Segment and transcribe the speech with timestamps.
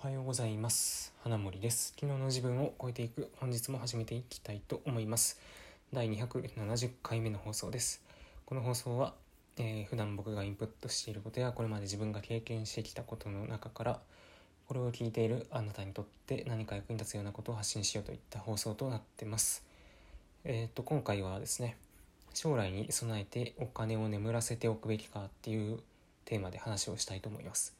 [0.00, 1.12] おはようございます。
[1.24, 1.92] 花森です。
[1.98, 5.40] 昨日の自分を超えていく本日も始めていきたいと思います。
[5.92, 8.00] 第270回目の放送です。
[8.46, 9.14] この放送は、
[9.56, 14.00] えー、普段僕がインプットしていることやこれまで自分が経験してきたことの中から
[14.68, 19.64] これを聞いているあなたにとって何か役に立つようなことを発信しようといった放送となってます。
[20.44, 21.76] えっ、と今回はですね
[22.34, 25.80] 将来に備えてお金を眠らせておくべきかっていう
[26.24, 27.77] テーマで話をしたいと思います。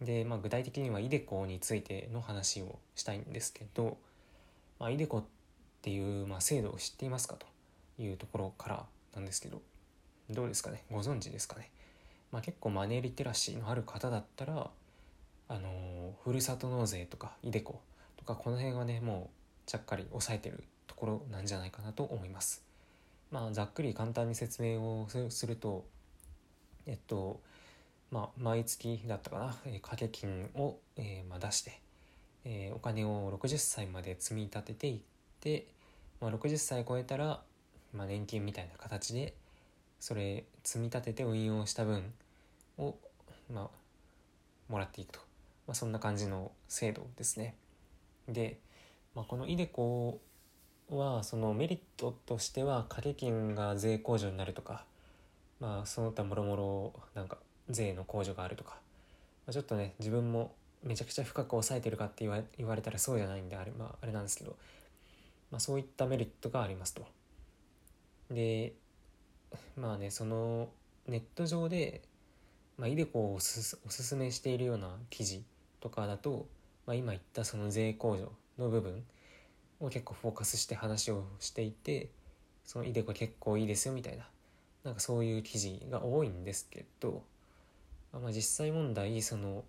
[0.00, 3.98] で、まあ、具体的には iDeCo についての話をしたいんですけど、
[4.78, 5.24] まあ、iDeCo っ
[5.82, 7.46] ていう、まあ、制度を知っていますかと
[8.00, 9.60] いうところからなんですけど
[10.30, 10.84] どうですかね？
[10.90, 11.70] ご存知ですかね、
[12.30, 14.70] まあ、結構マネーリテラシーのある方だったら
[15.48, 17.74] あのふるさと納税とか iDeCo
[18.16, 22.62] とかこの辺はねもうちゃっかり押さえてるところなんじゃないかなと思います。
[23.30, 25.84] まあ、ざっくり簡単に説明をすると
[26.86, 27.40] えっと
[28.10, 29.46] まあ、毎月だったかな、
[29.80, 31.80] 掛け金を、えー、まあ、出して、
[32.44, 35.00] えー、お金を60歳まで積み立てていっ
[35.40, 35.66] て、
[36.20, 37.42] まあ、60歳超えたら、
[37.92, 39.34] まあ、年金みたいな形で
[40.00, 42.12] それ積み立てて運用した分
[42.78, 42.96] を、
[43.52, 43.68] まあ、
[44.68, 45.20] もらっていくと、
[45.66, 47.54] まあ、そんな感じの制度ですね。
[48.28, 48.58] で、
[49.14, 50.16] まあ、この iDeCo
[50.90, 54.84] はそのメリットとしては掛け金が税控除になるとか、
[55.60, 57.38] まあ、その他もろもろなんか
[57.70, 58.70] 税の控除があるとか、
[59.46, 60.52] まあ、ちょっとね自分も
[60.82, 64.56] めちゃくちゃ深く抑えてるかって言わ言われたらそうじゃないんであれ,、まあ、あれなんですけど、
[65.50, 67.06] まあ、そういったメリットがありますと。
[68.30, 68.74] で
[69.76, 70.68] まあねその
[71.06, 72.02] ネット上で、
[72.76, 75.42] まあ、イデコをおすおすすめしているような記事
[75.80, 76.46] とかだと、
[76.86, 79.02] まあ、今言ったその税控除の部分
[79.80, 82.10] を結構フォーカスして話をしていて
[82.64, 84.28] そのイデコ結構いいですよみたいな
[84.84, 87.22] なんかそういう記事が多いんですけど
[88.12, 89.64] まあ、実際問題その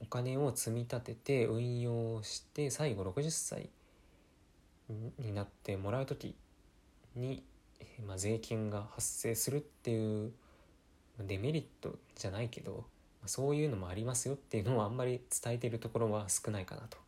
[0.00, 3.70] お金を積み立てて運用して最後60歳
[5.18, 6.34] になってもらう時
[7.14, 7.42] に、
[8.06, 10.32] まあ、税金が発生するっていう
[11.20, 12.84] デメリットじゃないけど
[13.26, 16.98] そういうのもありますよっていうのをあんまり伝えてるところは少ないかなと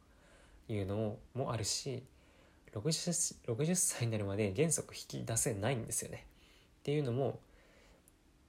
[0.72, 2.04] いうのもあるし
[2.74, 6.26] 60, 60歳になるまで原則引き出せないんですよね。
[6.80, 7.38] っていうのも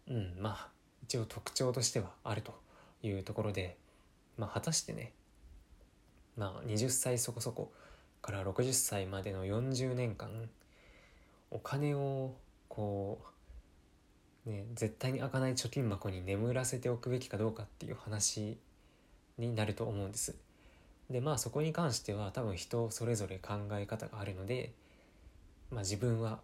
[0.07, 0.74] うんまあ
[1.05, 2.53] 一応特徴としてはあると
[3.03, 3.77] いうところで、
[4.37, 5.13] まあ、果たしてね、
[6.35, 7.71] まあ、20歳そこそこ
[8.23, 10.29] から60歳までの40年間
[11.51, 12.33] お金を
[12.69, 13.21] こ
[14.47, 18.57] うね絶対に開かない貯金箱に眠らせておくべきかどうかっていう話
[19.37, 20.35] になると思うんです。
[21.11, 24.71] でまあそこに関しては多分人それぞれ考え方があるので、
[25.69, 26.39] まあ、自分は、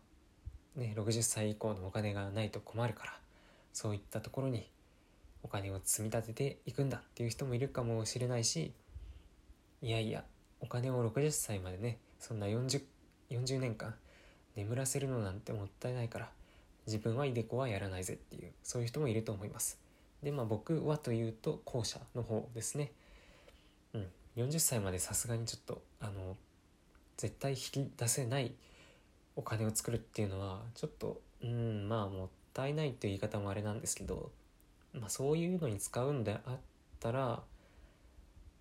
[0.76, 3.21] ね、60歳以降のお金がないと困るから
[3.74, 4.70] そういったところに
[5.44, 8.74] お金を積み立てていくんだっていう人もいるかもしれないし
[9.82, 10.24] いやいや
[10.60, 12.84] お金を60歳までねそんな 40,
[13.32, 13.96] 40年間
[14.56, 16.30] 眠らせるのなんてもったいないから
[16.86, 19.80] 自分はイデコはやらないぜっていうそういう人もいると思います。
[20.24, 22.92] でまあ僕はというと後者の方ですね。
[23.94, 26.38] うん40歳までさすがにちょっとあの
[27.18, 28.54] 絶対引き出せない
[29.36, 34.32] お金を作るっていうのはちょっとうんまあもったいないっていう言い方もあれなんですけど、
[34.94, 36.58] まあ、そういうのに使うんであっ
[37.00, 37.42] たら、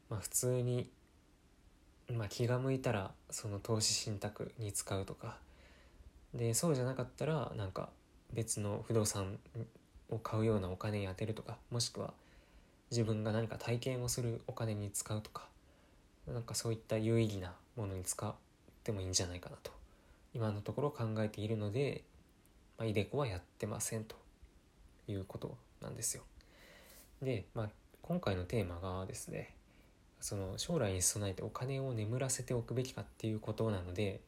[0.09, 0.89] まあ、普通に、
[2.13, 5.39] まあ、気が向いたらその投資信託に使うとか。
[6.35, 7.89] でそうじゃなかったらなんか
[8.33, 9.39] 別の不動産
[10.11, 12.13] を買うようなお金に充てるとかもしくは
[12.91, 15.49] 自分が何か体験をするお金に使うとか
[16.27, 18.33] なんかそういった有意義なものに使っ
[18.85, 19.73] てもいいんじゃないかなと
[20.35, 22.05] 今のところ考えているので
[22.81, 24.17] まあ、イデコはやってませんと
[25.07, 26.23] いうことなんですよ。
[27.21, 27.69] で、まあ、
[28.01, 29.55] 今回のテーマがですね
[30.19, 34.21] その将来に備えてお金を眠らせておくべきかっていうことなので、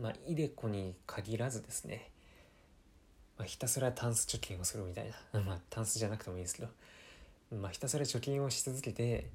[0.00, 2.10] まあ、イデコに限らずですね、
[3.36, 6.68] まあ、ひたすらタンス貯金をするみたいな、 まあ、タンスじゃなくてもいいんですけど、
[7.56, 9.28] まあ、ひたすら貯金をし続けて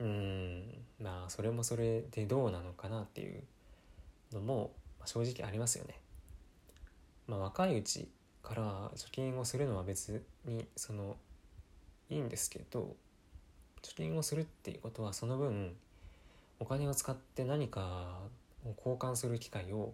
[0.00, 3.42] うんまあそれもそれでどうなのかなっていう
[4.34, 4.72] のも
[5.06, 5.98] 正直ありますよね。
[7.26, 8.08] まあ、若いうち
[8.42, 11.16] から貯金をするのは別にその
[12.08, 12.94] いいんですけど
[13.82, 15.74] 貯金をするっていうことはその分
[16.60, 18.18] お金を使って何か
[18.64, 19.92] を交換する機会を、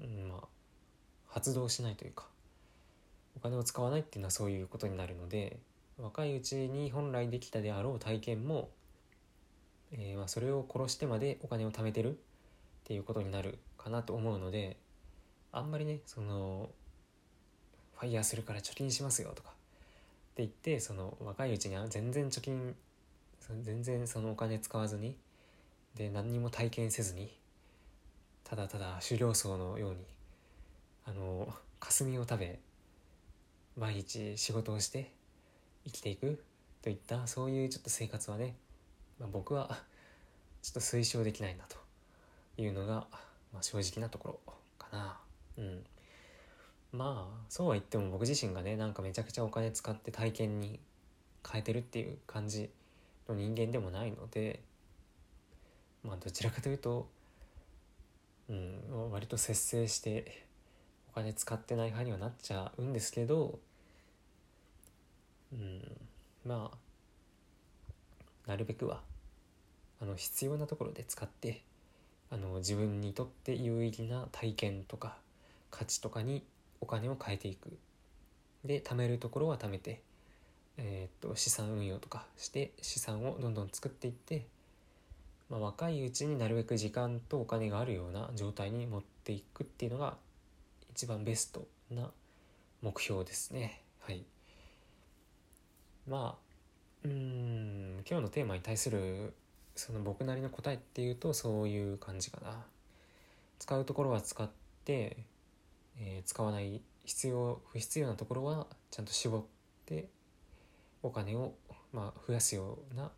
[0.00, 0.44] うん、まあ
[1.28, 2.26] 発動しないというか
[3.36, 5.58] お金を使わないっていうのはそういうことになるので
[5.98, 8.70] 若いうちに本来できたであろう体験も、
[9.92, 12.14] えー、まあそれを殺してまでお金を貯めてるっ
[12.84, 14.76] ていうことになるかなと思うので
[15.52, 16.70] あんまりねその
[17.98, 19.52] ファイヤーするから貯金しますよとかっ
[20.34, 22.74] て言ってその若いうちに全然貯金
[23.62, 25.16] 全然そのお金使わずに
[25.96, 27.36] で何にも体験せずに
[28.44, 29.98] ただただ狩猟層のように
[31.04, 32.58] あの霞を食べ
[33.76, 35.12] 毎日仕事をして
[35.84, 36.42] 生きていく
[36.82, 38.54] といったそういうちょっと生活はね、
[39.18, 39.78] まあ、僕は
[40.62, 41.76] ちょっと推奨できないなと
[42.60, 43.06] いうのが、
[43.52, 45.18] まあ、正直なところかな。
[45.60, 45.84] うん。
[46.92, 50.80] まあそうは言っても僕自身がねなんかめちゃくちゃお金使って体験に
[51.48, 52.70] 変えてるっていう感じ
[53.28, 54.60] の人間でもないので
[56.02, 57.08] まあどちらかというと
[58.48, 60.44] うん割と節制して
[61.12, 63.60] お金使ってない派にはなっちゃうんですけど
[65.52, 65.82] うん
[66.44, 69.00] まあなるべくは
[70.02, 71.62] あの必要なところで使って
[72.30, 75.16] あの自分にとって有意義な体験とか
[75.70, 76.44] 価値とかに
[76.80, 77.76] お金を変えていく。
[78.64, 80.02] で貯めるところは貯めて、
[80.76, 84.46] えー、っと資産運用とかして資産をどんどん作っていって、
[85.48, 90.16] まあ、若いうちになるべく時間とお金があるような状態に持っていくっていうのが
[90.90, 92.10] 一番ベストな
[92.82, 93.80] 目標ですね。
[94.00, 94.24] はい。
[96.06, 96.50] まあ
[97.04, 99.32] うん今日のテーマに対する
[99.74, 102.64] その僕なりの答えっていうとそういう感じかな。
[103.58, 104.48] 使うところは使っ
[104.84, 105.18] て、
[106.00, 109.42] えー、使わない必要不必要なところはちゃんと絞っ
[109.86, 110.08] て
[111.02, 111.54] お金を、
[111.92, 113.10] まあ、増やすような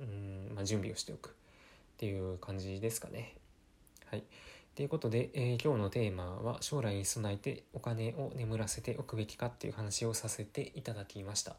[0.00, 1.32] うん、まあ、準備をしておくっ
[1.98, 3.34] ていう感じですかね
[4.06, 4.24] はい
[4.78, 11.56] ということで、えー、今日のテーマは将来に備えてお金を眠らせておくべきかっていう話をさせていただきました。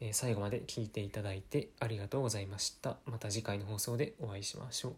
[0.00, 2.96] えー、最後まで聞いていただいてありがとうございました。
[3.04, 4.94] また次回の放送でお会いしましょう。